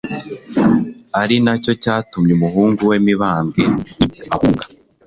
ari 1.21 1.35
nacyo 1.45 1.71
cyatumye 1.83 2.31
umuhungu 2.37 2.81
we 2.89 2.95
Mibambwe 3.05 3.61
I 3.67 4.27
ahunga. 4.35 4.63